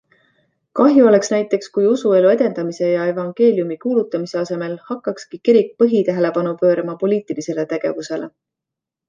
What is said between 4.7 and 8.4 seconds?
hakkakski kirik põhitähelepanu pöörama poliitilisele tegevusele.